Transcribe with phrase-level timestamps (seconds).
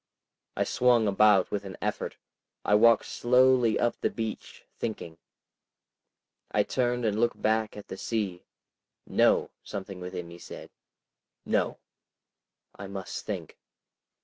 [0.57, 2.17] I swung about with an effort.
[2.65, 5.19] I walked slowly up the beach thinking....
[6.49, 8.43] I turned and looked back at the sea.
[9.05, 9.51] No!
[9.63, 10.71] Something within me said,
[11.45, 11.77] "No!"
[12.75, 13.59] I must think.